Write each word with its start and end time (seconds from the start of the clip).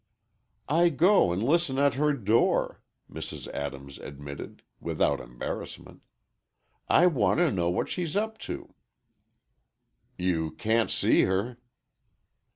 "I 0.67 0.89
go 0.89 1.31
and 1.31 1.43
listen 1.43 1.77
at 1.77 1.93
her 1.93 2.11
door," 2.11 2.81
Mrs. 3.07 3.47
Adams 3.49 3.99
admitted, 3.99 4.63
without 4.79 5.19
embarrassment. 5.19 6.01
"I 6.89 7.05
want 7.05 7.37
to 7.37 7.51
know 7.51 7.69
what 7.69 7.87
she's 7.87 8.17
up 8.17 8.39
to." 8.49 8.73
"You 10.17 10.53
can't 10.53 10.89
see 10.89 11.25
her." 11.25 11.59